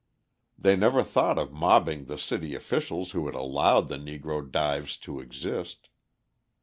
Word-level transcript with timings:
They 0.57 0.75
never 0.75 1.03
thought 1.03 1.37
of 1.37 1.53
mobbing 1.53 2.05
the 2.05 2.17
city 2.17 2.55
officials 2.55 3.11
who 3.11 3.27
had 3.27 3.35
allowed 3.35 3.87
the 3.87 3.97
Negro 3.99 4.49
dives 4.51 4.97
to 4.97 5.19
exist. 5.19 5.89